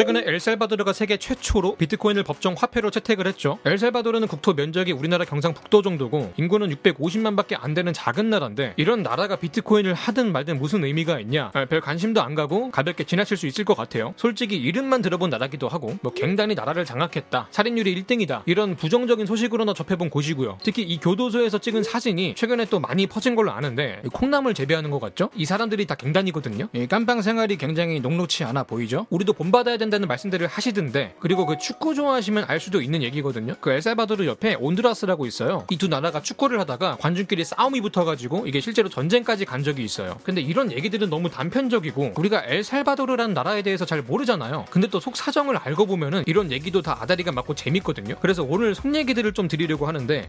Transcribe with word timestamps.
최근에 0.00 0.22
엘살바도르가 0.24 0.94
세계 0.94 1.18
최초로 1.18 1.76
비트코인을 1.76 2.22
법정 2.22 2.54
화폐로 2.56 2.90
채택을 2.90 3.26
했죠. 3.26 3.58
엘살바도르는 3.66 4.28
국토 4.28 4.54
면적이 4.54 4.92
우리나라 4.92 5.26
경상북도 5.26 5.82
정도고 5.82 6.32
인구는 6.38 6.70
650만밖에 6.70 7.54
안 7.60 7.74
되는 7.74 7.92
작은 7.92 8.30
나라인데 8.30 8.72
이런 8.78 9.02
나라가 9.02 9.36
비트코인을 9.36 9.92
하든 9.92 10.32
말든 10.32 10.58
무슨 10.58 10.84
의미가 10.84 11.20
있냐? 11.20 11.50
아, 11.52 11.66
별 11.66 11.82
관심도 11.82 12.22
안 12.22 12.34
가고 12.34 12.70
가볍게 12.70 13.04
지나칠 13.04 13.36
수 13.36 13.46
있을 13.46 13.66
것 13.66 13.76
같아요. 13.76 14.14
솔직히 14.16 14.56
이름만 14.56 15.02
들어본 15.02 15.28
나라기도 15.28 15.68
하고 15.68 15.98
뭐 16.00 16.14
갱단이 16.14 16.54
나라를 16.54 16.86
장악했다. 16.86 17.48
살인율이 17.50 18.02
1등이다. 18.02 18.44
이런 18.46 18.76
부정적인 18.76 19.26
소식으로나 19.26 19.74
접해본 19.74 20.08
곳이고요. 20.08 20.60
특히 20.62 20.80
이 20.82 20.98
교도소에서 20.98 21.58
찍은 21.58 21.82
사진이 21.82 22.36
최근에 22.36 22.64
또 22.70 22.80
많이 22.80 23.06
퍼진 23.06 23.34
걸로 23.34 23.52
아는데 23.52 24.00
콩나물 24.14 24.54
재배하는 24.54 24.90
것 24.90 24.98
같죠? 24.98 25.28
이 25.34 25.44
사람들이 25.44 25.84
다 25.84 25.94
갱단이거든요. 25.94 26.68
이 26.72 26.86
깜빵 26.86 27.20
생활이 27.20 27.58
굉장히 27.58 28.00
녹록치 28.00 28.44
않아 28.44 28.62
보이죠? 28.62 29.06
우리도 29.10 29.34
본받아야 29.34 29.76
된다 29.76 29.89
는 29.98 30.06
말씀들을 30.06 30.46
하시던데 30.46 31.14
그리고 31.18 31.46
그 31.46 31.58
축구 31.58 31.94
좋아하시면 31.94 32.44
알 32.46 32.60
수도 32.60 32.80
있는 32.80 33.02
얘기거든요. 33.02 33.54
그 33.60 33.72
엘살바도르 33.72 34.24
옆에 34.26 34.56
온두라스라고 34.60 35.26
있어요. 35.26 35.66
이 35.70 35.76
두 35.80 35.88
나라가 35.88 36.20
축구를 36.22 36.60
하다가 36.60 36.98
관중끼리 37.00 37.44
싸움이 37.44 37.80
붙어가지고 37.80 38.46
이게 38.46 38.60
실제로 38.60 38.88
전쟁까지 38.88 39.44
간 39.46 39.62
적이 39.64 39.82
있어요. 39.84 40.18
근데 40.22 40.40
이런 40.42 40.70
얘기들은 40.70 41.10
너무 41.10 41.28
단편적이고 41.30 42.12
우리가 42.16 42.44
엘살바도르라는 42.46 43.34
나라에 43.34 43.62
대해서 43.62 43.84
잘 43.84 44.02
모르잖아요. 44.02 44.66
근데 44.70 44.86
또 44.88 45.00
속 45.00 45.16
사정을 45.16 45.56
알고 45.56 45.86
보면은 45.86 46.22
이런 46.26 46.52
얘기도 46.52 46.82
다 46.82 46.98
아다리가 47.00 47.32
맞고 47.32 47.54
재밌거든요. 47.54 48.16
그래서 48.20 48.42
오늘 48.42 48.74
속 48.74 48.94
얘기들을 48.94 49.32
좀 49.32 49.48
드리려고 49.48 49.86
하는데 49.88 50.26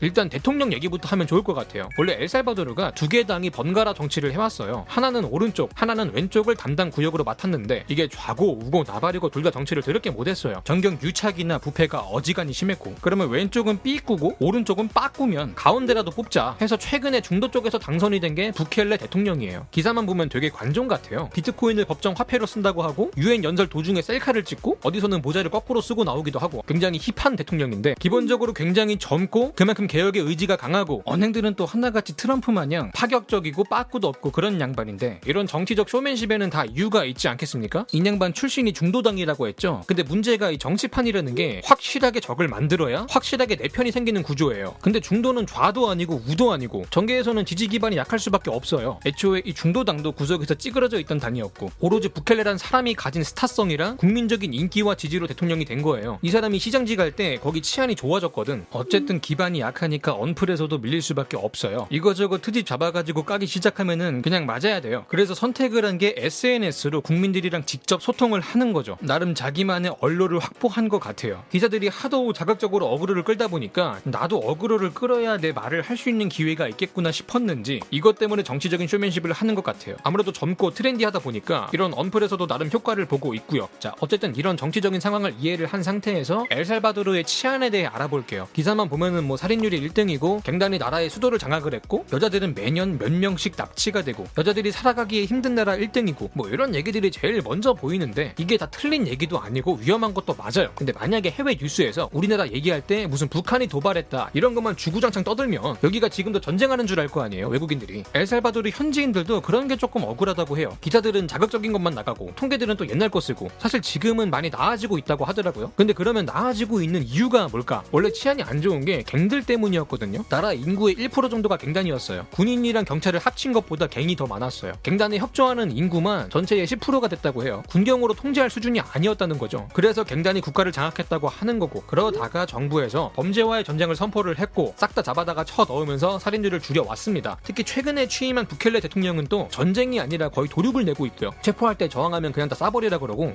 일단 0.00 0.28
대통령 0.28 0.72
얘기부터 0.72 1.08
하면 1.10 1.26
좋을 1.26 1.42
것 1.42 1.54
같아요. 1.54 1.88
원래 1.98 2.16
엘살바도르가 2.20 2.92
두 2.92 3.10
개 3.10 3.24
당이 3.24 3.50
번갈아 3.50 3.92
정치를 3.94 4.32
해왔어요. 4.32 4.84
하나는 4.86 5.24
오른쪽, 5.24 5.70
하나는 5.74 6.12
왼쪽을 6.14 6.54
담당 6.54 6.90
구역으로 6.90 7.24
맡았는데 7.24 7.84
이게 7.88 8.06
좌고 8.08 8.58
우고 8.64 8.84
나발이고 8.86 9.28
둘 9.30 9.42
다 9.42 9.50
정치를 9.50 9.82
더럽게 9.82 10.10
못했어요. 10.10 10.60
정경 10.64 10.98
유착이나 11.02 11.58
부패가 11.58 12.00
어지간히 12.02 12.52
심했고 12.52 12.94
그러면 13.00 13.30
왼쪽은 13.30 13.82
삐꾸고 13.82 14.36
오른쪽은 14.38 14.88
빠꾸면 14.88 15.54
가운데라도 15.56 16.10
뽑자 16.12 16.56
해서 16.60 16.76
최근에 16.76 17.20
중도 17.22 17.50
쪽에서 17.50 17.78
당선이 17.78 18.20
된 18.20 18.30
게 18.30 18.52
부켈레 18.52 18.96
대통령이에요. 18.98 19.66
기사만 19.72 20.06
보면 20.06 20.28
되게 20.28 20.50
관종 20.50 20.86
같아요. 20.86 21.28
비트코인을 21.34 21.84
법정 21.86 22.14
화폐로 22.16 22.46
쓴다고 22.46 22.82
하고 22.84 23.10
유엔 23.16 23.42
연설 23.42 23.66
도중에 23.68 24.02
셀카를 24.02 24.44
찍고 24.44 24.78
어디서는 24.84 25.20
모자를 25.20 25.50
거꾸로 25.50 25.80
쓰고 25.80 26.04
나오기도 26.04 26.38
하고 26.38 26.62
굉장히 26.68 27.00
힙한 27.02 27.34
대통령인데 27.34 27.96
기본적으로 27.98 28.52
굉장히 28.52 28.98
젊고 28.98 29.54
그만큼 29.56 29.88
개혁의 29.90 30.22
의지가 30.22 30.54
강하고 30.54 31.02
언행들은 31.04 31.54
또 31.54 31.66
하나같이 31.66 32.16
트럼프 32.16 32.52
마냥 32.52 32.92
파격적이고 32.94 33.64
빠꾸도 33.64 34.06
없고 34.06 34.30
그런 34.30 34.60
양반인데 34.60 35.20
이런 35.26 35.48
정치적 35.48 35.90
쇼맨십에는 35.90 36.48
다 36.48 36.64
이유가 36.64 37.04
있지 37.04 37.26
않겠습니까? 37.26 37.86
이 37.90 38.00
양반 38.06 38.32
출신이 38.32 38.72
중도당이라고 38.72 39.48
했죠. 39.48 39.82
근데 39.88 40.04
문제가 40.04 40.52
이 40.52 40.58
정치판이라는 40.58 41.34
게 41.34 41.60
확실하게 41.64 42.20
적을 42.20 42.46
만들어야 42.46 43.08
확실하게 43.10 43.56
내 43.56 43.66
편이 43.66 43.90
생기는 43.90 44.22
구조예요. 44.22 44.76
근데 44.80 45.00
중도는 45.00 45.48
좌도 45.48 45.90
아니고 45.90 46.22
우도 46.24 46.52
아니고 46.52 46.84
정계에서는 46.90 47.44
지지 47.44 47.66
기반이 47.66 47.96
약할 47.96 48.20
수밖에 48.20 48.52
없어요. 48.52 49.00
애초에 49.04 49.42
이 49.44 49.52
중도당도 49.52 50.12
구석에서 50.12 50.54
찌그러져 50.54 51.00
있던 51.00 51.18
당이었고 51.18 51.68
오로지 51.80 52.10
부켈레란 52.10 52.58
사람이 52.58 52.94
가진 52.94 53.24
스타성이랑 53.24 53.96
국민적인 53.96 54.54
인기와 54.54 54.94
지지로 54.94 55.26
대통령이 55.26 55.64
된 55.64 55.82
거예요. 55.82 56.20
이 56.22 56.30
사람이 56.30 56.60
시장지 56.60 56.94
갈때 56.94 57.38
거기 57.42 57.60
치안이 57.60 57.96
좋아졌거든. 57.96 58.66
어쨌든 58.70 59.20
기반이 59.20 59.58
약 59.58 59.79
하니까 59.82 60.14
언플에서도 60.14 60.76
밀릴 60.78 61.02
수밖에 61.02 61.36
없어요. 61.36 61.86
이거저거 61.90 62.38
트집 62.38 62.66
잡아가지고 62.66 63.22
까기 63.24 63.46
시작하면은 63.46 64.22
그냥 64.22 64.44
맞아야 64.46 64.80
돼요. 64.80 65.04
그래서 65.08 65.34
선택을 65.34 65.84
한 65.84 66.00
게 66.00 66.14
SNS로 66.16 67.02
국민들이랑 67.02 67.64
직접 67.66 68.00
소통을 68.02 68.40
하는 68.40 68.72
거죠. 68.72 68.96
나름 69.00 69.34
자기만의 69.34 69.96
언로를 70.00 70.38
확보한 70.38 70.88
것 70.88 70.98
같아요. 70.98 71.42
기자들이 71.52 71.88
하도 71.88 72.32
자극적으로 72.32 72.86
어그로를 72.86 73.22
끌다 73.22 73.48
보니까 73.48 74.00
나도 74.04 74.38
어그로를 74.38 74.94
끌어야 74.94 75.36
내 75.36 75.52
말을 75.52 75.82
할 75.82 76.00
수 76.00 76.08
있는 76.08 76.30
기회가 76.30 76.66
있겠구나 76.68 77.12
싶었는지 77.12 77.80
이것 77.90 78.18
때문에 78.18 78.42
정치적인 78.42 78.88
쇼맨십을 78.88 79.32
하는 79.32 79.54
것 79.54 79.62
같아요. 79.62 79.96
아무래도 80.02 80.32
젊고 80.32 80.70
트렌디하다 80.72 81.18
보니까 81.18 81.68
이런 81.74 81.92
언플에서도 81.92 82.46
나름 82.46 82.70
효과를 82.72 83.04
보고 83.04 83.34
있고요. 83.34 83.68
자, 83.78 83.94
어쨌든 84.00 84.34
이런 84.36 84.56
정치적인 84.56 84.98
상황을 85.00 85.34
이해를 85.38 85.66
한 85.66 85.82
상태에서 85.82 86.46
엘살바도르의 86.50 87.24
치안에 87.24 87.68
대해 87.68 87.84
알아볼게요. 87.84 88.48
기사만 88.54 88.88
보면은 88.88 89.24
뭐 89.24 89.36
살인 89.36 89.62
율이 89.70 89.88
1등이고 89.88 90.42
갱단이 90.42 90.78
나라의 90.78 91.08
수도를 91.10 91.38
장악을 91.38 91.74
했고 91.74 92.04
여자들은 92.12 92.54
매년 92.54 92.98
몇 92.98 93.12
명씩 93.12 93.54
납치가 93.56 94.02
되고 94.02 94.26
여자들이 94.36 94.72
살아가기에 94.72 95.24
힘든 95.24 95.54
나라 95.54 95.76
1등이고 95.76 96.30
뭐 96.34 96.48
이런 96.48 96.74
얘기들이 96.74 97.10
제일 97.10 97.40
먼저 97.42 97.72
보이는데 97.72 98.34
이게 98.38 98.56
다 98.56 98.66
틀린 98.70 99.06
얘기도 99.06 99.38
아니고 99.38 99.78
위험한 99.80 100.12
것도 100.14 100.34
맞아요. 100.34 100.70
근데 100.74 100.92
만약에 100.92 101.30
해외 101.30 101.56
뉴스에서 101.60 102.08
우리나라 102.12 102.48
얘기할 102.48 102.80
때 102.80 103.06
무슨 103.06 103.28
북한이 103.28 103.68
도발했다 103.68 104.30
이런 104.34 104.54
것만 104.54 104.76
주구장창 104.76 105.22
떠들면 105.24 105.76
여기가 105.84 106.08
지금도 106.08 106.40
전쟁하는 106.40 106.86
줄 106.86 106.98
알 107.00 107.08
거 107.08 107.22
아니에요 107.22 107.48
외국인들이 107.48 108.04
엘살바도르 108.14 108.70
현지인들도 108.74 109.40
그런 109.40 109.68
게 109.68 109.76
조금 109.76 110.02
억울하다고 110.02 110.58
해요. 110.58 110.76
기자들은 110.80 111.28
자극적인 111.28 111.72
것만 111.72 111.94
나가고 111.94 112.32
통계들은 112.36 112.76
또 112.76 112.88
옛날 112.88 113.08
거 113.08 113.20
쓰고 113.20 113.48
사실 113.58 113.80
지금은 113.80 114.30
많이 114.30 114.50
나아지고 114.50 114.98
있다고 114.98 115.24
하더라고요. 115.24 115.72
근데 115.76 115.92
그러면 115.92 116.26
나아지고 116.26 116.82
있는 116.82 117.02
이유가 117.02 117.48
뭘까? 117.48 117.82
원래 117.92 118.10
치안이 118.12 118.42
안 118.42 118.60
좋은 118.60 118.84
게 118.84 119.02
갱들 119.06 119.44
때문 119.44 119.59
이었거든요. 119.68 120.24
나라 120.28 120.52
인구의 120.52 120.96
1% 120.96 121.30
정도가 121.30 121.56
갱단이었어요. 121.56 122.26
군인이랑 122.30 122.84
경찰을 122.84 123.20
합친 123.20 123.52
것보다 123.52 123.86
갱이 123.86 124.16
더 124.16 124.26
많았어요. 124.26 124.72
갱단에 124.82 125.18
협조하는 125.18 125.76
인구만 125.76 126.28
전체의 126.30 126.66
10%가 126.66 127.08
됐다고 127.08 127.44
해요. 127.44 127.62
군경으로 127.68 128.14
통제할 128.14 128.50
수준이 128.50 128.80
아니었다는 128.80 129.38
거죠. 129.38 129.68
그래서 129.72 130.04
갱단이 130.04 130.40
국가를 130.40 130.72
장악했다고 130.72 131.28
하는 131.28 131.58
거고 131.58 131.82
그러다가 131.86 132.46
정부에서 132.46 133.12
범죄와의 133.14 133.64
전쟁을 133.64 133.96
선포를 133.96 134.38
했고 134.38 134.74
싹 134.76 134.90
다 134.90 135.02
잡아다가 135.02 135.44
쳐 135.44 135.64
넣으면서 135.64 136.18
살인율을 136.18 136.58
줄여왔습니다. 136.60 137.38
특히 137.44 137.62
최근에 137.62 138.08
취임한 138.08 138.46
부켈레 138.46 138.80
대통령은 138.80 139.28
또 139.28 139.46
전쟁이 139.52 140.00
아니라 140.00 140.28
거의 140.28 140.48
도륙을 140.48 140.84
내고 140.84 141.06
있고요. 141.06 141.30
체포할 141.42 141.76
때 141.78 141.88
저항하면 141.88 142.32
그냥 142.32 142.48
다 142.48 142.56
쏴버리라 142.56 142.98
그러고 142.98 143.32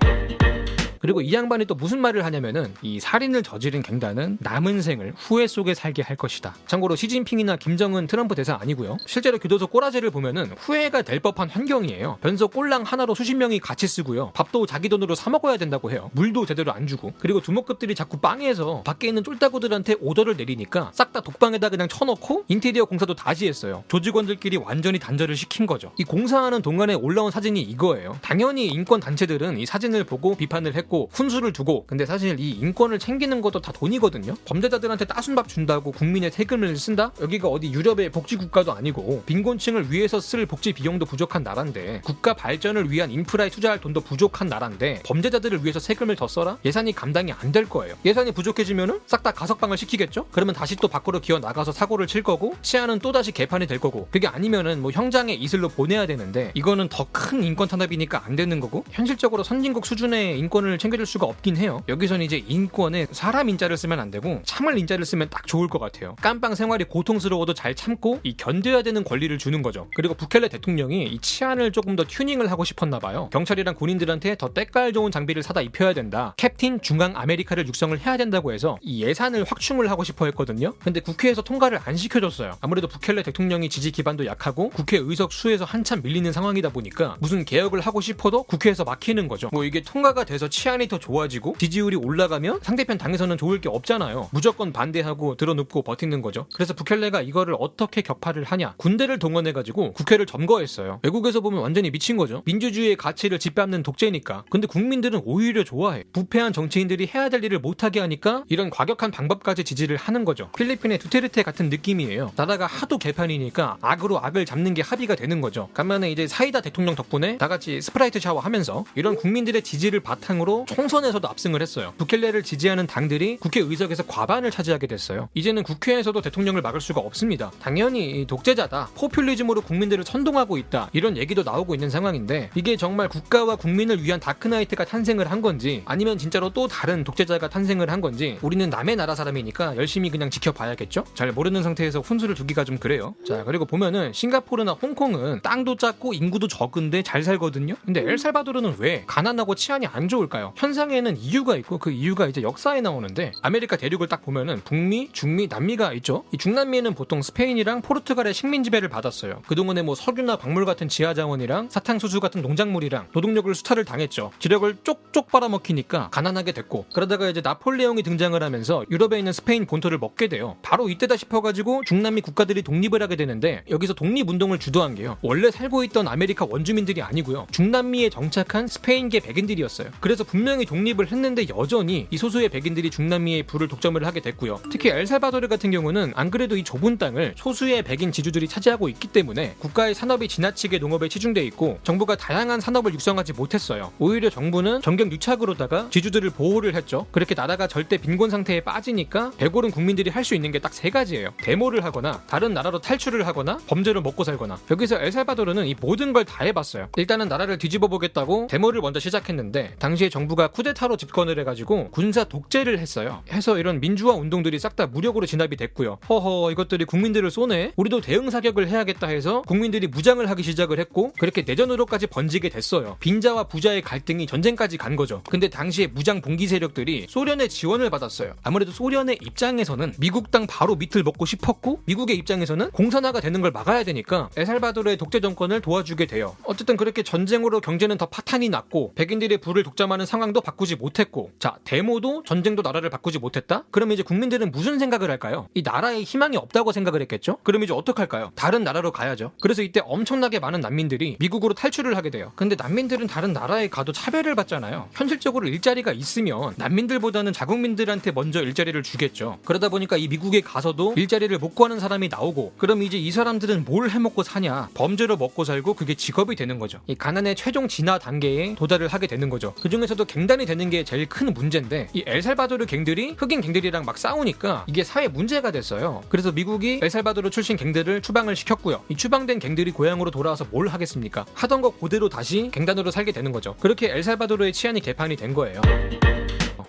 그리고 1.06 1.22
이 1.22 1.32
양반이 1.32 1.66
또 1.66 1.76
무슨 1.76 2.00
말을 2.00 2.26
하냐면은 2.26 2.74
이 2.82 3.00
살인을 3.00 3.44
저지른 3.44 3.84
갱단은 3.84 4.40
남은 4.42 4.82
생을 4.82 5.14
후회 5.16 5.46
속에 5.46 5.76
살게 5.76 6.02
할 6.02 6.16
것이다. 6.16 6.56
참고로 6.66 6.96
시진핑이나 6.96 7.58
김정은 7.58 8.08
트럼프 8.08 8.34
대사 8.34 8.58
아니고요. 8.60 8.98
실제로 9.06 9.38
교도소 9.38 9.68
꼬라지를 9.68 10.10
보면은 10.10 10.50
후회가 10.58 11.04
될 11.04 11.20
법한 11.20 11.52
환경이에요. 11.52 12.18
변소 12.22 12.48
꼴랑 12.48 12.82
하나로 12.82 13.14
수십 13.14 13.36
명이 13.36 13.60
같이 13.60 13.88
쓰고요. 13.88 14.32
밥도 14.34 14.66
자기 14.66 14.90
돈으로 14.90 15.14
사 15.14 15.30
먹어야 15.30 15.58
된다고 15.58 15.92
해요. 15.92 16.10
물도 16.14 16.48
제대로 16.48 16.72
안 16.72 16.88
주고 16.88 17.14
그리고 17.20 17.40
주먹급들이 17.40 17.94
자꾸 17.94 18.18
빵에서 18.18 18.82
밖에 18.82 19.08
있는 19.08 19.24
쫄따구들한테 19.24 19.98
오더를 20.02 20.38
내리니까 20.38 20.90
싹 20.92 21.14
다 21.14 21.22
독방에다 21.22 21.70
그냥 21.70 21.88
쳐놓고 21.88 22.46
인테리어 22.48 22.84
공사도 22.86 23.14
다시 23.14 23.48
했어요. 23.48 23.84
조직원들끼리 23.88 24.58
완전히 24.58 25.00
단절을 25.00 25.38
시킨 25.38 25.66
거죠. 25.66 25.94
이 25.98 26.04
공사하는 26.04 26.62
동안에 26.62 26.96
올라온 26.96 27.32
사진이 27.32 27.62
이거예요. 27.62 28.18
당연히 28.22 28.68
인권 28.68 29.00
단체들은 29.00 29.60
이 29.60 29.66
사진을 29.66 30.04
보고 30.04 30.36
비판을 30.36 30.76
했고 30.76 30.95
훈수를 31.12 31.54
두고 31.54 31.86
근데 31.88 32.06
사실 32.06 32.40
이 32.40 32.52
인권을 32.52 33.00
챙기는 33.00 33.42
것도 33.42 33.62
다 33.62 33.72
돈이거든요. 33.72 34.36
범죄자들한테 34.46 35.06
따순 35.06 35.36
밥 35.36 35.48
준다고 35.48 35.92
국민의 35.92 36.32
세금을 36.32 36.76
쓴다? 36.78 37.12
여기가 37.22 37.48
어디 37.48 37.72
유럽의 37.72 38.10
복지 38.12 38.36
국가도 38.36 38.72
아니고 38.74 39.24
빈곤층을 39.26 39.92
위해서 39.92 40.20
쓸 40.20 40.46
복지 40.46 40.74
비용도 40.74 41.06
부족한 41.06 41.44
나라인데 41.44 42.02
국가 42.04 42.34
발전을 42.34 42.92
위한 42.92 43.12
인프라에 43.12 43.50
투자할 43.50 43.80
돈도 43.82 44.02
부족한 44.02 44.48
나라인데 44.48 45.02
범죄자들을 45.06 45.64
위해서 45.64 45.80
세금을 45.80 46.16
더 46.16 46.28
써라? 46.28 46.58
예산이 46.66 46.94
감당이 46.94 47.32
안 47.32 47.52
될 47.56 47.70
거예요. 47.70 47.96
예산이 48.04 48.32
부족해지면은 48.34 49.00
싹 49.06 49.24
다 49.24 49.32
가석방을 49.32 49.78
시키겠죠? 49.78 50.28
그러면 50.32 50.54
다시 50.54 50.76
또 50.76 50.88
밖으로 50.88 51.20
기어 51.20 51.40
나가서 51.40 51.72
사고를 51.72 52.06
칠 52.06 52.22
거고 52.22 52.54
치안은 52.62 53.00
또 53.00 53.12
다시 53.12 53.32
개판이 53.32 53.66
될 53.66 53.80
거고 53.80 54.08
그게 54.12 54.28
아니면은 54.28 54.82
뭐 54.82 54.92
형장의 54.92 55.36
이슬로 55.42 55.70
보내야 55.70 56.06
되는데 56.06 56.52
이거는 56.54 56.90
더 56.90 57.06
큰 57.12 57.44
인권 57.44 57.68
탄압이니까 57.68 58.24
안 58.26 58.36
되는 58.36 58.60
거고 58.60 58.84
현실적으로 58.92 59.41
선진국 59.44 59.86
수준의 59.86 60.38
인권을 60.40 60.75
챙겨줄 60.78 61.06
수가 61.06 61.26
없긴 61.26 61.58
해요. 61.58 61.84
여기선 61.88 62.22
이제 62.22 62.44
인권에 62.48 63.08
사람 63.12 63.50
인자를 63.50 63.78
쓰면 63.78 64.00
안 64.00 64.12
되고 64.12 64.42
참을 64.44 64.78
인자를 64.78 65.06
쓰면 65.06 65.30
딱 65.30 65.48
좋을 65.48 65.68
것 65.68 65.80
같아요. 65.80 66.16
깜빵 66.22 66.56
생활이 66.56 66.86
고통스러워도 66.86 67.54
잘 67.54 67.76
참고 67.76 68.20
이 68.24 68.36
견뎌야 68.38 68.82
되는 68.82 69.04
권리를 69.04 69.38
주는 69.38 69.62
거죠. 69.62 69.88
그리고 69.96 70.14
부켈레 70.14 70.50
대통령이 70.50 71.06
이 71.06 71.20
치안을 71.20 71.72
조금 71.72 71.96
더 71.96 72.04
튜닝을 72.04 72.50
하고 72.52 72.64
싶었나 72.64 73.00
봐요. 73.00 73.30
경찰이랑 73.32 73.76
군인들한테 73.76 74.36
더 74.36 74.54
때깔 74.54 74.94
좋은 74.94 75.12
장비를 75.12 75.44
사다 75.44 75.62
입혀야 75.62 75.94
된다. 75.94 76.34
캡틴 76.38 76.82
중앙 76.82 77.14
아메리카를 77.16 77.68
육성을 77.68 77.98
해야 78.00 78.18
된다고 78.18 78.52
해서 78.54 78.78
이 78.82 79.04
예산을 79.04 79.46
확충을 79.48 79.90
하고 79.90 80.04
싶어 80.04 80.26
했거든요. 80.26 80.74
근데 80.84 81.00
국회에서 81.00 81.42
통과를 81.42 81.80
안 81.86 81.96
시켜줬어요. 81.96 82.58
아무래도 82.62 82.88
부켈레 82.88 83.24
대통령이 83.24 83.70
지지 83.70 83.92
기반도 83.92 84.26
약하고 84.26 84.70
국회 84.70 84.98
의석 84.98 85.32
수에서 85.32 85.66
한참 85.66 86.02
밀리는 86.02 86.32
상황이다 86.32 86.70
보니까 86.70 87.18
무슨 87.20 87.46
개혁을 87.46 87.82
하고 87.82 88.02
싶어도 88.02 88.44
국회에서 88.44 88.84
막히는 88.84 89.28
거죠. 89.28 89.50
뭐 89.52 89.64
이게 89.64 89.82
통과가 89.82 90.24
돼서 90.24 90.48
치안 90.48 90.65
치안이 90.66 90.88
더 90.88 90.97
좋아지고 90.97 91.53
지지율이 91.59 91.96
올라가면 91.96 92.62
상대편 92.64 92.97
당에서는 92.97 93.38
좋을 93.38 93.62
게 93.62 93.70
없잖아요. 93.70 94.29
무조건 94.32 94.73
반대하고 94.73 95.35
들어눕고 95.35 95.84
버티는 95.84 96.23
거죠. 96.23 96.47
그래서 96.56 96.73
부켈레가 96.73 97.22
이거를 97.22 97.56
어떻게 97.59 98.02
격파를 98.02 98.44
하냐? 98.46 98.73
군대를 98.78 99.20
동원해가지고 99.20 99.94
국회를 99.94 100.26
점거했어요. 100.26 101.02
외국에서 101.03 101.41
보면 101.41 101.62
완전히 101.62 101.91
미친 101.91 102.17
거죠. 102.17 102.41
민주주의의 102.46 102.96
가치를 102.96 103.38
짓밟는 103.38 103.84
독재니까. 103.84 104.46
근데 104.50 104.66
국민들은 104.66 105.22
오히려 105.23 105.64
좋아해. 105.64 106.03
부패한 106.14 106.52
정치인들이 106.52 107.12
해야 107.14 107.29
될 107.29 107.44
일을 107.44 107.59
못하게 107.59 108.00
하니까 108.00 108.44
이런 108.50 108.72
과격한 108.72 109.12
방법까지 109.12 109.66
지지를 109.66 109.97
하는 109.97 110.26
거죠. 110.26 110.50
필리핀의 110.58 110.97
두테르테 110.97 111.44
같은 111.44 111.70
느낌이에요. 111.70 112.32
나라가 112.35 112.66
하도 112.66 112.97
개판이니까 112.97 113.78
악으로 113.82 114.20
악을 114.20 114.47
잡는 114.47 114.73
게 114.73 114.82
합의가 114.82 115.14
되는 115.14 115.41
거죠. 115.41 115.70
간만에 115.76 116.09
이제 116.09 116.26
사이다 116.26 116.62
대통령 116.62 116.96
덕분에 116.96 117.38
다 117.38 117.47
같이 117.47 117.82
스프라이트 117.82 118.20
샤워하면서 118.20 118.85
이런 118.96 119.16
국민들의 119.16 119.62
지지를 119.62 120.00
바탕으로 120.00 120.54
총선에서도 120.67 121.28
압승을 121.28 121.61
했어요. 121.61 121.93
부켈레를 121.97 122.43
지지하는 122.43 122.87
당들이 122.87 123.37
국회 123.37 123.59
의석에서 123.59 124.03
과반을 124.07 124.52
차지하게 124.52 124.87
됐어요. 124.87 125.28
이제는 125.34 125.63
국회에서도 125.63 126.22
대통령을 126.22 126.61
막을 126.61 126.79
수가 126.79 127.02
없습니다. 127.02 127.52
당연히 127.59 128.25
독재자다, 128.28 128.91
포퓰리즘으로 128.96 129.61
국민들을 129.61 130.03
선동하고 130.03 130.57
있다 130.57 130.90
이런 130.93 131.17
얘기도 131.17 131.43
나오고 131.43 131.75
있는 131.75 131.90
상황인데 131.90 132.52
이게 132.55 132.78
정말 132.78 133.09
국가와 133.09 133.55
국민을 133.55 134.03
위한 134.03 134.19
Dark 134.20 134.41
Knight가 134.41 134.85
탄생을 134.85 135.31
한 135.31 135.41
건지 135.41 135.81
아니면 135.85 136.17
진짜로 136.17 136.52
또 136.52 136.67
다른 136.67 137.03
독재자가 137.03 137.49
탄생을 137.49 137.90
한 137.90 138.02
건지 138.02 138.37
우리는 138.41 138.69
남의 138.69 138.96
나라 138.96 139.16
사람이니까 139.16 139.75
열심히 139.75 140.09
그냥 140.09 140.29
지켜봐야겠죠? 140.29 141.03
잘 141.13 141.31
모르는 141.31 141.63
상태에서 141.63 142.02
훈수를 142.02 142.35
두기가 142.35 142.63
좀 142.63 142.78
그래요. 142.78 143.16
자 143.28 143.43
그리고 143.43 143.66
보면은 143.66 144.13
싱가포르나 144.13 144.73
홍콩은 144.73 145.41
땅도 145.41 145.78
작고 145.78 146.13
인구도 146.13 146.47
적은데 146.47 147.02
잘 147.03 147.23
살거든요. 147.23 147.75
근데 147.85 148.02
엘살바도르는 148.02 148.75
왜 148.78 149.03
가난하고 149.07 149.55
치안이 149.55 149.87
안 149.87 150.07
좋을까요? 150.07 150.45
현상에는 150.56 151.18
이유가 151.18 151.56
있고 151.58 151.78
그 151.78 151.92
이유가 151.92 152.28
이제 152.28 152.42
역사에 152.42 152.82
나오는데 152.82 153.32
아메리카 153.42 153.78
대륙을 153.78 154.08
딱 154.08 154.24
보면은 154.24 154.62
북미, 154.64 155.09
중미, 155.12 155.47
남미가 155.47 155.94
있죠. 155.94 156.24
이 156.32 156.38
중남미에는 156.38 156.94
보통 156.94 157.22
스페인이랑 157.22 157.82
포르투갈의 157.82 158.34
식민 158.34 158.64
지배를 158.64 158.90
받았어요. 158.90 159.42
그동안에 159.47 159.82
뭐 159.82 159.96
석유나 159.96 160.38
광물 160.38 160.66
같은 160.66 160.88
지하 160.88 161.14
자원이랑 161.14 161.70
사탕수수 161.70 162.20
같은 162.20 162.42
농작물이랑 162.42 163.08
노동력을 163.14 163.53
수탈을 163.53 163.86
당했죠. 163.86 164.32
지력을 164.40 164.78
쪽쪽 164.84 165.32
빨아먹히니까 165.32 166.09
가난하게 166.12 166.52
됐고 166.52 166.86
그러다가 166.94 167.30
이제 167.30 167.41
나폴레옹이 167.41 168.03
등장을 168.03 168.41
하면서 168.41 168.86
유럽에 168.91 169.18
있는 169.18 169.34
스페인 169.34 169.66
본토를 169.66 169.98
먹게 169.98 170.28
돼요. 170.28 170.58
바로 170.62 170.90
이때다 170.90 171.18
싶어가지고 171.18 171.84
중남미 171.86 172.22
국가들이 172.22 172.62
독립을 172.62 173.02
하게 173.02 173.16
되는데 173.16 173.64
여기서 173.70 173.94
독립운동을 173.94 174.59
주도한 174.59 174.96
게요. 174.96 175.18
원래 175.22 175.52
살고 175.52 175.84
있던 175.86 176.08
아메리카 176.08 176.46
원주민들이 176.50 177.02
아니고요. 177.02 177.48
중남미에 177.52 178.09
정착한 178.09 178.68
스페인계 178.68 179.20
백인들이었어요. 179.22 179.90
그래서 180.00 180.24
분명히 180.35 180.66
독립을 180.66 181.14
했는데 181.14 181.46
여전히 181.47 182.08
이 182.11 182.17
소수의 182.17 182.49
백인들이 182.49 182.90
중남미의 182.90 183.43
부를 183.43 183.70
독점을 183.70 184.05
하게 184.05 184.20
됐고요. 184.20 184.59
특히 184.70 184.90
엘살바도르 184.90 185.47
같은 185.47 185.72
경우는 185.72 186.11
안 186.14 186.29
그래도 186.29 186.58
이 186.58 186.64
좁은 186.66 186.97
땅을 186.97 187.35
소수의 187.37 187.84
백인 187.84 188.11
지주들이 188.11 188.49
차지하고 188.49 188.90
있기 188.90 189.08
때문에 189.08 189.55
국가의 189.59 189.96
산업이 189.96 190.28
지나치게 190.28 190.79
농업에 190.79 191.08
치중돼 191.08 191.41
있고 191.46 191.79
정부가 191.84 192.17
다양한 192.17 192.59
산업을 192.59 192.93
육성하지 192.96 193.32
못했어요. 193.32 193.93
오히려 193.97 194.29
정부는 194.29 194.82
정경 194.82 195.09
유착으로다가 195.09 195.87
지주들을 195.90 196.32
보호를 196.32 196.76
했죠. 196.76 197.08
그렇게 197.14 197.34
나라가 197.34 197.67
절대 197.67 197.96
빈곤 197.96 198.29
상태에 198.29 198.59
빠지니까 198.59 199.31
배곯은 199.38 199.72
국민들이 199.72 200.09
할 200.09 200.26
수 200.26 200.35
있는 200.35 200.52
게 200.52 200.59
딱 200.59 200.73
세 200.73 200.90
가지예요. 200.90 201.29
데모를 201.38 201.85
하거나 201.85 202.22
다른 202.28 202.53
나라로 202.53 202.81
탈출을 202.81 203.26
하거나 203.26 203.58
범죄로 203.67 204.02
먹고 204.02 204.26
살거나 204.26 204.59
여기서 204.70 204.99
엘살바도르는 204.99 205.66
이 205.67 205.76
모든 205.79 206.11
걸 206.11 206.26
다 206.26 206.43
해봤어요. 206.43 206.90
일단은 206.97 207.29
나라를 207.29 207.58
뒤집어 207.59 207.88
보겠다고 207.88 208.47
데모를 208.49 208.81
먼저 208.81 208.99
시작했는데 208.99 209.76
당시에 209.79 210.09
정 210.09 210.25
부가 210.28 210.48
쿠데타로 210.48 210.98
집권을 210.98 211.40
해가지고 211.40 211.90
군사 211.92 212.24
독재를 212.24 212.80
했어요. 212.80 213.24
해서 213.32 213.58
이런 213.58 213.80
민주화 213.80 214.14
운동들이 214.14 214.60
싹 214.60 214.76
다 214.76 214.88
무력으로 214.88 215.26
진압이 215.26 215.56
됐고요. 215.56 216.00
허허 216.10 216.52
이것들이 216.52 216.84
국민들을 216.84 217.32
쏘네. 217.32 217.72
우리도 217.78 218.02
대응 218.02 218.30
사격을 218.30 218.68
해야겠다 218.68 219.08
해서 219.08 219.42
국민들이 219.44 219.88
무장을 219.88 220.30
하기 220.30 220.44
시작을 220.44 220.80
했고 220.80 221.14
그렇게 221.18 221.44
내전으로까지 221.44 222.08
번지게 222.08 222.50
됐어요. 222.50 222.98
빈자와 223.00 223.46
부자의 223.46 223.82
갈등이 223.82 224.28
전쟁까지 224.28 224.78
간 224.78 224.98
거죠. 224.98 225.22
근데 225.30 225.48
당시에 225.48 225.88
무장 225.88 226.20
봉기 226.20 226.48
세력들이 226.48 227.06
소련의 227.08 227.48
지원을 227.48 227.90
받았어요. 227.90 228.34
아무래도 228.44 228.74
소련의 228.74 229.20
입장에서는 229.22 229.94
미국 229.98 230.30
땅 230.30 230.46
바로 230.46 230.76
밑을 230.76 231.04
먹고 231.04 231.26
싶었고 231.26 231.80
미국의 231.86 232.18
입장에서는 232.18 232.72
공산화가 232.72 233.22
되는 233.22 233.40
걸 233.40 233.52
막아야 233.52 233.84
되니까 233.84 234.30
에살바도르의 234.36 234.98
독재 234.98 235.22
정권을 235.22 235.62
도와주게 235.62 236.06
돼요. 236.06 236.36
어쨌든 236.44 236.76
그렇게 236.76 237.02
전쟁으로 237.02 237.62
경제는 237.62 237.98
더 237.98 238.08
파탄이 238.08 238.50
났고 238.50 238.92
백인들의 238.96 239.38
부를 239.38 239.64
독점하는 239.64 240.06
상황도 240.16 240.40
바꾸지 240.40 240.78
못했고 240.78 241.32
자 241.40 241.58
데모도 241.66 242.23
전쟁도 242.23 242.62
나라를 242.62 242.90
바꾸지 242.90 243.20
못했다? 243.20 243.66
그러면 243.70 243.96
이제 243.96 244.03
국민들은 244.03 244.52
무슨 244.52 244.79
생각을 244.79 245.09
할까요? 245.09 245.50
이 245.53 245.62
나라에 245.62 246.03
희망이 246.03 246.38
없다고 246.38 246.72
생각을 246.72 247.02
했겠죠? 247.02 247.38
그럼 247.44 247.64
이제 247.64 247.73
어떡할까요? 247.73 248.32
다른 248.35 248.64
나라로 248.64 248.91
가야죠. 248.91 249.32
그래서 249.41 249.62
이때 249.62 249.82
엄청나게 249.84 250.40
많은 250.40 250.62
난민들이 250.62 251.17
미국으로 251.20 251.53
탈출을 251.53 251.97
하게 251.97 252.12
돼요. 252.12 252.32
근데 252.35 252.56
난민들은 252.58 253.08
다른 253.08 253.34
나라에 253.34 253.67
가도 253.67 253.91
차별을 253.91 254.35
받잖아요. 254.35 254.88
현실적으로 254.94 255.47
일자리가 255.47 255.91
있으면 255.91 256.53
난민들보다는 256.56 257.34
자국민들한테 257.34 258.12
먼저 258.12 258.41
일자리를 258.41 258.82
주겠죠. 258.84 259.39
그러다 259.44 259.67
보니까 259.67 259.98
이 259.98 260.08
미국에 260.08 260.39
가서도 260.39 260.94
일자리를 260.96 261.38
못 261.39 261.56
구하는 261.56 261.79
사람이 261.79 262.08
나오고 262.08 262.53
그럼 262.58 262.84
이제 262.84 262.98
이 262.98 263.12
사람들은 263.12 263.65
뭘 263.65 263.89
해먹고 263.89 264.24
사냐? 264.24 264.70
범죄로 264.75 265.17
먹고 265.17 265.44
살고 265.44 265.74
그게 265.74 265.94
직업이 265.94 266.38
되는 266.38 266.58
거죠. 266.58 266.79
이 266.88 266.96
가난의 266.96 267.36
최종 267.36 267.67
진화 267.67 268.00
단계에 268.00 268.56
도달을 268.56 268.88
하게 268.88 269.08
되는 269.08 269.29
거죠. 269.29 269.53
그 269.62 269.67
중에서도 269.67 270.04
갱단이 270.05 270.46
되는 270.46 270.69
게 270.69 270.84
제일 270.84 271.07
큰 271.07 271.34
문제인데 271.34 271.89
이 271.93 272.03
엘살바도르 272.05 272.65
갱들이 272.65 273.15
흑인 273.17 273.41
갱들이랑 273.41 273.86
막 273.86 273.98
싸우니까 273.98 274.65
이게 274.67 274.84
사회 274.84 275.07
문제가 275.07 275.51
됐어요. 275.51 276.01
그래서 276.10 276.31
미국이 276.31 276.79
엘살바도르 276.81 277.29
출신 277.29 277.57
갱들을 277.57 278.01
추방을 278.01 278.36
시켰고요. 278.36 278.84
이 278.89 278.96
추방된 278.96 279.39
갱들이 279.39 279.72
고향으로 279.72 280.12
돌아와서 280.12 280.46
뭘 280.51 280.67
하겠습니까? 280.67 281.25
하던 281.34 281.62
거 281.62 281.72
그대로 281.72 282.10
다시 282.10 282.50
갱단으로 282.51 282.91
살게 282.91 283.12
되는 283.12 283.31
거죠. 283.31 283.55
그렇게 283.60 283.91
엘살바도르의 283.91 284.53
치안이 284.53 284.81
개판이 284.81 285.15
된 285.15 285.34
거예요. 285.34 285.62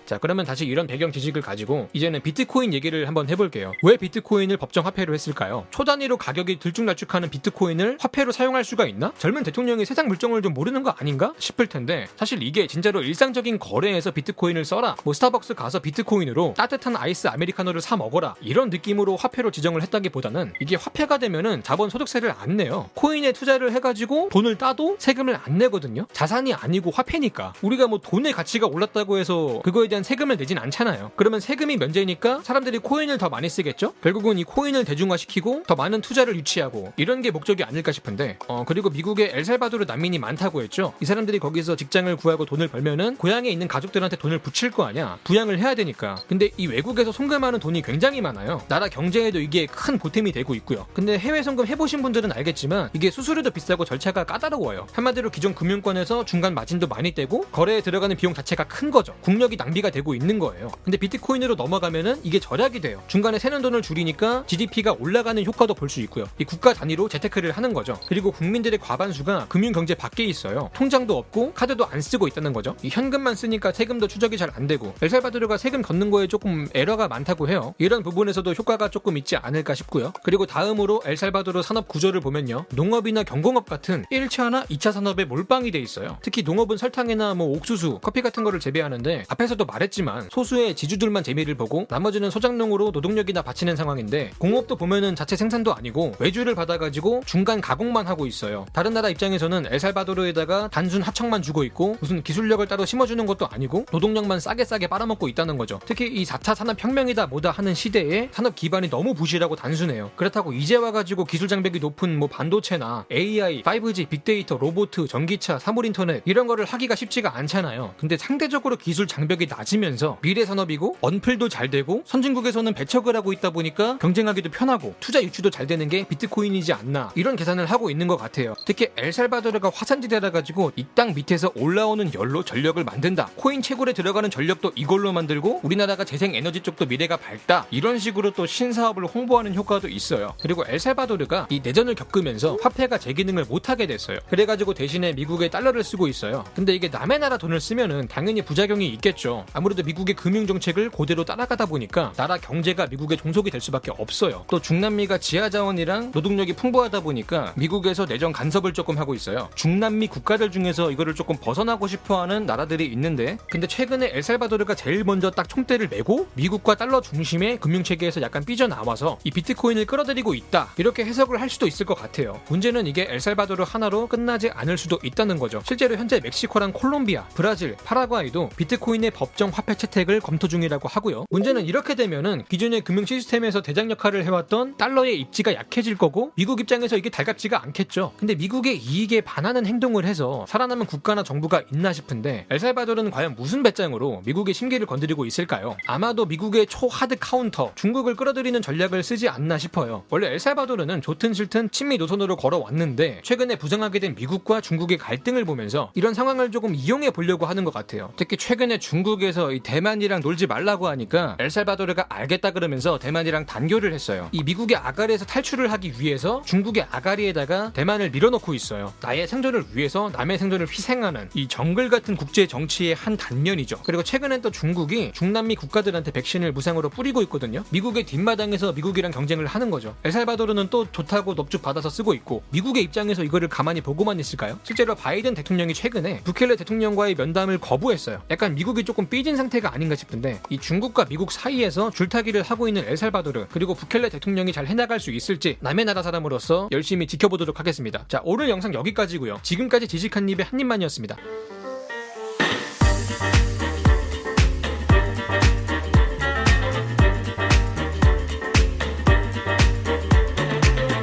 자, 0.07 0.17
그러면 0.17 0.45
다시 0.45 0.65
이런 0.65 0.87
배경 0.87 1.11
지식을 1.11 1.41
가지고 1.41 1.89
이제는 1.91 2.21
비트코인 2.21 2.73
얘기를 2.73 3.09
한번 3.09 3.27
해볼게요. 3.27 3.73
왜 3.83 3.97
비트코인을 3.97 4.55
법정 4.55 4.85
화폐로 4.85 5.13
했을까요? 5.13 5.67
초단위로 5.69 6.15
가격이 6.15 6.59
들쭉날쭉하는 6.59 7.29
비트코인을 7.29 7.97
화폐로 7.99 8.31
사용할 8.31 8.63
수가 8.63 8.87
있나? 8.87 9.11
젊은 9.17 9.43
대통령이 9.43 9.83
세상 9.83 10.07
물정을 10.07 10.41
좀 10.41 10.53
모르는 10.53 10.83
거 10.83 10.91
아닌가? 10.91 11.33
싶을 11.39 11.67
텐데 11.67 12.07
사실 12.15 12.41
이게 12.41 12.67
진짜로 12.67 13.03
일상적인 13.03 13.59
거래에서 13.59 14.11
비트코인을 14.11 14.63
써라. 14.63 14.95
뭐 15.03 15.13
스타벅스 15.13 15.55
가서 15.55 15.79
비트코인으로 15.79 16.53
따뜻한 16.55 16.95
아이스 16.95 17.27
아메리카노를 17.27 17.81
사 17.81 17.97
먹어라. 17.97 18.35
이런 18.39 18.69
느낌으로 18.69 19.17
화폐로 19.17 19.51
지정을 19.51 19.81
했다기보다는 19.81 20.53
이게 20.61 20.77
화폐가 20.77 21.17
되면은 21.17 21.63
자본 21.63 21.89
소득세를 21.89 22.33
안 22.39 22.55
내요. 22.55 22.89
코인에 22.93 23.33
투자를 23.33 23.73
해가지고 23.73 24.29
돈을 24.31 24.57
따도 24.57 24.95
세금을 24.99 25.37
안 25.43 25.57
내거든요. 25.57 26.07
자산이 26.13 26.53
아니고 26.53 26.91
화폐니까 26.91 27.51
우리가 27.61 27.87
뭐 27.87 27.99
돈의 27.99 28.31
가치가 28.31 28.67
올랐다고 28.67 29.17
해서 29.17 29.59
그거에 29.65 29.89
대한 29.89 29.96
세금을 30.03 30.37
내진 30.37 30.57
않잖아요. 30.57 31.11
그러면 31.15 31.39
세금이 31.39 31.77
면제니까 31.77 32.41
사람들이 32.43 32.79
코인을 32.79 33.17
더 33.17 33.29
많이 33.29 33.49
쓰겠죠? 33.49 33.93
결국은 34.01 34.37
이 34.37 34.43
코인을 34.43 34.85
대중화시키고 34.85 35.63
더 35.67 35.75
많은 35.75 36.01
투자를 36.01 36.35
유치하고 36.35 36.93
이런 36.97 37.21
게 37.21 37.31
목적이 37.31 37.63
아닐까 37.63 37.91
싶은데 37.91 38.37
어 38.47 38.63
그리고 38.67 38.89
미국에 38.89 39.31
엘살바도르 39.33 39.85
난민이 39.85 40.19
많다고 40.19 40.61
했죠. 40.61 40.93
이 41.01 41.05
사람들이 41.05 41.39
거기서 41.39 41.75
직장을 41.75 42.15
구하고 42.17 42.45
돈을 42.45 42.67
벌면은 42.67 43.17
고향에 43.17 43.49
있는 43.49 43.67
가족들한테 43.67 44.17
돈을 44.17 44.39
붙일 44.39 44.71
거 44.71 44.85
아니야. 44.85 45.17
부양을 45.23 45.59
해야 45.59 45.75
되니까. 45.75 46.15
근데 46.27 46.49
이 46.57 46.67
외국에서 46.67 47.11
송금하는 47.11 47.59
돈이 47.59 47.81
굉장히 47.81 48.21
많아요. 48.21 48.61
나라 48.67 48.87
경제에도 48.87 49.39
이게 49.39 49.65
큰 49.65 49.97
보탬이 49.97 50.31
되고 50.31 50.53
있고요. 50.55 50.85
근데 50.93 51.17
해외 51.17 51.43
송금 51.43 51.67
해보신 51.67 52.01
분들은 52.01 52.31
알겠지만 52.31 52.89
이게 52.93 53.11
수수료도 53.11 53.51
비싸고 53.51 53.85
절차가 53.85 54.23
까다로워요. 54.25 54.87
한마디로 54.93 55.29
기존 55.29 55.53
금융권에서 55.55 56.25
중간 56.25 56.53
마진도 56.53 56.87
많이 56.87 57.13
떼고 57.13 57.41
거래에 57.51 57.81
들어가는 57.81 58.15
비용 58.15 58.33
자체가 58.33 58.65
큰 58.65 58.91
거죠. 58.91 59.15
국력이 59.21 59.57
낭비가 59.57 59.86
되고 59.89 60.13
있는 60.15 60.39
거예요. 60.39 60.71
근데 60.83 60.97
비트코인으로 60.97 61.55
넘어가면은 61.55 62.19
이게 62.23 62.39
절약이 62.39 62.81
돼요. 62.81 63.01
중간에 63.07 63.39
새는 63.39 63.61
돈을 63.61 63.81
줄이니까 63.81 64.43
GDP가 64.47 64.93
올라가는 64.99 65.43
효과도 65.45 65.73
볼 65.73 65.87
수 65.87 66.01
있고요. 66.01 66.25
이 66.37 66.43
국가 66.43 66.73
단위로 66.73 67.07
재테크를 67.07 67.51
하는 67.51 67.73
거죠. 67.73 67.97
그리고 68.09 68.31
국민들의 68.33 68.77
과반수가 68.79 69.45
금융 69.47 69.71
경제 69.71 69.95
밖에 69.95 70.25
있어요. 70.25 70.69
통장도 70.73 71.17
없고 71.17 71.53
카드도 71.53 71.85
안 71.85 72.01
쓰고 72.01 72.27
있다는 72.27 72.51
거죠. 72.51 72.75
이 72.83 72.89
현금만 72.89 73.35
쓰니까 73.35 73.71
세금도 73.71 74.07
추적이 74.09 74.37
잘 74.37 74.47
안 74.53 74.65
되고 74.67 74.93
엘살바도르가 75.01 75.57
세금 75.57 75.81
걷는 75.81 76.09
거에 76.09 76.27
조금 76.27 76.67
에러가 76.73 77.07
많다고 77.09 77.47
해요. 77.49 77.73
이런 77.77 78.01
부분에서도 78.03 78.51
효과가 78.53 78.89
조금 78.89 79.17
있지 79.17 79.35
않을까 79.35 79.75
싶고요. 79.75 80.13
그리고 80.23 80.45
다음으로 80.45 81.01
엘살바도르 81.05 81.61
산업 81.61 81.87
구조를 81.87 82.21
보면요. 82.21 82.65
농업이나 82.73 83.23
경공업 83.23 83.67
같은 83.69 84.05
1차나 84.11 84.65
2차 84.69 84.91
산업에 84.93 85.25
몰빵이 85.25 85.71
돼 85.71 85.79
있어요. 85.79 86.17
특히 86.21 86.43
농업은 86.43 86.77
설탕이나 86.77 87.33
뭐 87.33 87.47
옥수수, 87.57 87.99
커피 88.01 88.21
같은 88.21 88.43
거를 88.43 88.59
재배하는데 88.59 89.25
앞에서도 89.27 89.65
말 89.65 89.76
했지만 89.81 90.27
소수의 90.31 90.75
지주들만 90.75 91.23
재미를 91.23 91.55
보고 91.55 91.85
나머지는 91.89 92.29
소장농으로 92.29 92.91
노동력이나 92.91 93.41
바치는 93.41 93.75
상황인데 93.75 94.31
공업도 94.39 94.75
보면은 94.75 95.15
자체 95.15 95.35
생산도 95.35 95.75
아니고 95.75 96.15
외주를 96.19 96.55
받아가지고 96.55 97.21
중간 97.25 97.61
가공만 97.61 98.07
하고 98.07 98.25
있어요. 98.25 98.65
다른 98.73 98.93
나라 98.93 99.09
입장에서는 99.09 99.67
엘살바도르에다가 99.71 100.69
단순 100.71 101.01
하청만 101.01 101.41
주고 101.41 101.63
있고 101.63 101.95
무슨 101.99 102.23
기술력을 102.23 102.65
따로 102.67 102.85
심어주는 102.85 103.23
것도 103.25 103.47
아니고 103.47 103.85
노동력만 103.91 104.39
싸게 104.39 104.65
싸게 104.65 104.87
빨아먹고 104.87 105.27
있다는 105.27 105.57
거죠. 105.57 105.79
특히 105.85 106.07
이 106.07 106.25
4차 106.25 106.55
산업혁명이다 106.55 107.27
뭐다 107.27 107.51
하는 107.51 107.75
시대에 107.75 108.29
산업 108.31 108.55
기반이 108.55 108.89
너무 108.89 109.13
부실하고 109.13 109.55
단순해요. 109.55 110.11
그렇다고 110.15 110.53
이제 110.53 110.75
와가지고 110.75 111.25
기술 111.25 111.47
장벽이 111.47 111.79
높은 111.79 112.17
뭐 112.17 112.27
반도체나 112.27 113.05
AI, 113.11 113.61
5G, 113.61 114.09
빅데이터, 114.09 114.57
로봇, 114.57 114.87
전기차, 115.07 115.59
사물인터넷 115.59 116.23
이런 116.25 116.47
거를 116.47 116.65
하기가 116.65 116.95
쉽지가 116.95 117.37
않잖아요. 117.37 117.93
근데 117.99 118.17
상대적으로 118.17 118.77
기술 118.77 119.05
장벽이 119.05 119.45
낮 119.47 119.66
으면서 119.73 120.17
미래 120.21 120.45
산업이고 120.45 120.97
언플도 121.01 121.49
잘 121.49 121.69
되고 121.69 122.01
선진국에서는 122.05 122.73
배척을 122.73 123.15
하고 123.15 123.33
있다 123.33 123.49
보니까 123.49 123.97
경쟁하기도 123.99 124.49
편하고 124.51 124.95
투자 124.99 125.21
유치도 125.21 125.49
잘 125.49 125.67
되는 125.67 125.87
게 125.89 126.07
비트코인이지 126.07 126.73
않나 126.73 127.11
이런 127.15 127.35
계산을 127.35 127.65
하고 127.65 127.89
있는 127.89 128.07
것 128.07 128.17
같아요. 128.17 128.55
특히 128.65 128.87
엘살바도르가 128.97 129.71
화산지대라 129.73 130.31
가지고 130.31 130.71
이 130.75 130.85
땅 130.95 131.13
밑에서 131.13 131.51
올라오는 131.55 132.11
열로 132.15 132.43
전력을 132.43 132.83
만든다. 132.83 133.29
코인 133.35 133.61
채굴에 133.61 133.93
들어가는 133.93 134.31
전력도 134.31 134.71
이걸로 134.75 135.11
만들고 135.13 135.59
우리나라가 135.61 136.03
재생 136.05 136.33
에너지 136.33 136.61
쪽도 136.61 136.87
미래가 136.87 137.17
밝다. 137.17 137.67
이런 137.69 137.99
식으로 137.99 138.31
또 138.31 138.47
신사업을 138.47 139.05
홍보하는 139.05 139.53
효과도 139.53 139.87
있어요. 139.89 140.33
그리고 140.41 140.63
엘살바도르가 140.67 141.47
이 141.51 141.59
내전을 141.63 141.93
겪으면서 141.93 142.57
화폐가 142.61 142.97
제 142.97 143.13
기능을 143.13 143.45
못하게 143.45 143.85
됐어요. 143.85 144.17
그래가지고 144.29 144.73
대신에 144.73 145.13
미국의 145.13 145.51
달러를 145.51 145.83
쓰고 145.83 146.07
있어요. 146.07 146.45
근데 146.55 146.73
이게 146.73 146.87
남의 146.87 147.19
나라 147.19 147.37
돈을 147.37 147.59
쓰면은 147.61 148.07
당연히 148.07 148.41
부작용이 148.41 148.87
있겠죠. 148.93 149.45
아무래도 149.57 149.81
미국의 149.81 150.15
금융 150.15 150.45
정책을 150.45 150.91
그대로 150.91 151.25
따라가다 151.25 151.65
보니까 151.65 152.13
나라 152.15 152.37
경제가 152.37 152.85
미국의 152.91 153.17
종속이 153.17 153.49
될 153.49 153.59
수밖에 153.59 153.89
없어요. 153.97 154.45
또 154.47 154.61
중남미가 154.61 155.17
지하 155.17 155.49
자원이랑 155.49 156.11
노동력이 156.13 156.53
풍부하다 156.53 156.99
보니까 156.99 157.53
미국에서 157.55 158.05
내정 158.05 158.31
간섭을 158.31 158.73
조금 158.73 158.99
하고 158.99 159.15
있어요. 159.15 159.49
중남미 159.55 160.09
국가들 160.09 160.51
중에서 160.51 160.91
이거를 160.91 161.15
조금 161.15 161.37
벗어나고 161.37 161.87
싶어하는 161.87 162.45
나라들이 162.45 162.85
있는데 162.85 163.39
근데 163.49 163.65
최근에 163.65 164.11
엘살바도르가 164.13 164.75
제일 164.75 165.03
먼저 165.03 165.31
딱 165.31 165.49
총대를 165.49 165.87
메고 165.87 166.27
미국과 166.35 166.75
달러 166.75 167.01
중심의 167.01 167.59
금융 167.59 167.83
체계에서 167.83 168.21
약간 168.21 168.45
삐져나와서 168.45 169.17
이 169.23 169.31
비트코인을 169.31 169.87
끌어들이고 169.87 170.35
있다 170.35 170.69
이렇게 170.77 171.03
해석을 171.03 171.41
할 171.41 171.49
수도 171.49 171.65
있을 171.65 171.87
것 171.87 171.95
같아요. 171.95 172.39
문제는 172.49 172.85
이게 172.85 173.07
엘살바도르 173.09 173.63
하나로 173.67 174.05
끝나지 174.05 174.51
않을 174.51 174.77
수도 174.77 174.99
있다는 175.01 175.39
거죠. 175.39 175.63
실제로 175.65 175.95
현재 175.95 176.19
멕시코랑 176.19 176.73
콜롬비아, 176.73 177.27
브라질, 177.33 177.75
파라과이도 177.83 178.49
비트코인의 178.55 179.09
법정 179.09 179.46
화폐 179.49 179.75
채택을 179.75 180.19
검토 180.19 180.47
중이라고 180.47 180.87
하고요. 180.87 181.25
문제는 181.29 181.65
이렇게 181.65 181.95
되면은 181.95 182.45
기존의 182.49 182.81
금융 182.81 183.05
시스템에서 183.05 183.61
대장 183.61 183.91
역할을 183.91 184.23
해왔던 184.25 184.77
달러의 184.77 185.19
입지가 185.19 185.53
약해질 185.53 185.97
거고 185.97 186.31
미국 186.35 186.59
입장에서 186.59 186.97
이게 186.97 187.09
달갑지가 187.09 187.63
않겠죠. 187.63 188.13
근데 188.17 188.35
미국의 188.35 188.77
이익에 188.77 189.21
반하는 189.21 189.65
행동을 189.65 190.05
해서 190.05 190.45
살아남은 190.47 190.85
국가나 190.85 191.23
정부가 191.23 191.63
있나 191.71 191.93
싶은데 191.93 192.45
엘살바도르는 192.49 193.11
과연 193.11 193.35
무슨 193.35 193.63
배짱으로 193.63 194.21
미국의 194.25 194.53
심기를 194.53 194.87
건드리고 194.87 195.25
있을까요? 195.25 195.77
아마도 195.85 196.25
미국의 196.25 196.67
초하드 196.67 197.17
카운터 197.19 197.71
중국을 197.75 198.15
끌어들이는 198.15 198.61
전략을 198.61 199.03
쓰지 199.03 199.29
않나 199.29 199.57
싶어요. 199.57 200.03
원래 200.09 200.33
엘살바도르는 200.33 201.01
좋든 201.01 201.33
싫든 201.33 201.71
친미 201.71 201.97
노선으로 201.97 202.35
걸어왔는데 202.35 203.21
최근에 203.23 203.57
부정하게 203.57 203.99
된 203.99 204.15
미국과 204.15 204.61
중국의 204.61 204.97
갈등을 204.97 205.45
보면서 205.45 205.91
이런 205.95 206.13
상황을 206.13 206.51
조금 206.51 206.75
이용해 206.75 207.11
보려고 207.11 207.45
하는 207.45 207.63
것 207.63 207.73
같아요. 207.73 208.13
특히 208.15 208.37
최근에 208.37 208.79
중국 208.79 209.23
에서 209.27 209.51
이 209.51 209.59
대만이랑 209.59 210.21
놀지 210.21 210.47
말라고 210.47 210.87
하니까 210.87 211.35
엘살바도르가 211.39 212.05
알겠다 212.09 212.51
그러면서 212.51 212.97
대만이랑 212.97 213.45
단교를 213.45 213.93
했어요. 213.93 214.29
이 214.31 214.41
미국의 214.43 214.77
아가리에서 214.77 215.25
탈출을 215.25 215.71
하기 215.73 215.95
위해서 215.99 216.41
중국의 216.45 216.87
아가리에다가 216.89 217.73
대만을 217.73 218.11
밀어넣고 218.11 218.53
있어요. 218.53 218.93
나의 219.01 219.27
생존을 219.27 219.65
위해서 219.73 220.09
남의 220.13 220.37
생존을 220.37 220.67
희생하는 220.67 221.29
이 221.33 221.47
정글 221.47 221.89
같은 221.89 222.15
국제 222.15 222.47
정치의 222.47 222.95
한 222.95 223.17
단면이죠. 223.17 223.81
그리고 223.83 224.01
최근엔 224.01 224.41
또 224.41 224.49
중국이 224.49 225.11
중남미 225.13 225.55
국가들한테 225.55 226.11
백신을 226.11 226.53
무상으로 226.53 226.89
뿌리고 226.89 227.21
있거든요. 227.23 227.63
미국의 227.69 228.05
뒷마당에서 228.05 228.73
미국이랑 228.73 229.11
경쟁을 229.11 229.45
하는 229.45 229.69
거죠. 229.69 229.95
엘살바도르는 230.05 230.69
또 230.69 230.89
좋다고 230.91 231.33
넙죽 231.33 231.61
받아서 231.61 231.89
쓰고 231.89 232.13
있고 232.13 232.43
미국의 232.51 232.83
입장에서 232.83 233.23
이거를 233.23 233.49
가만히 233.49 233.81
보고만 233.81 234.19
있을까요? 234.19 234.57
실제로 234.63 234.95
바이든 234.95 235.33
대통령이 235.33 235.73
최근에 235.73 236.21
부켈레 236.23 236.55
대통령과의 236.55 237.15
면담을 237.15 237.57
거부했어요. 237.57 238.21
약간 238.31 238.55
미국이 238.55 238.83
조금 238.85 239.07
삐진 239.17 239.35
상태가 239.35 239.73
아닌가 239.73 239.95
싶은데 239.95 240.39
이 240.51 240.59
중국과 240.59 241.05
미국 241.05 241.31
사이에서 241.31 241.89
줄타기를 241.89 242.43
하고 242.43 242.67
있는 242.67 242.87
엘살바도르 242.87 243.47
그리고 243.49 243.73
부켈레 243.73 244.09
대통령이 244.09 244.53
잘 244.53 244.67
해나갈 244.67 244.99
수 244.99 245.09
있을지 245.09 245.57
남의 245.59 245.85
나라 245.85 246.03
사람으로서 246.03 246.69
열심히 246.71 247.07
지켜보도록 247.07 247.59
하겠습니다. 247.59 248.05
자 248.09 248.21
오늘 248.23 248.47
영상 248.47 248.75
여기까지고요. 248.75 249.39
지금까지 249.41 249.87
지식한 249.87 250.29
입의 250.29 250.45
한 250.45 250.59
입만이었습니다. 250.59 251.17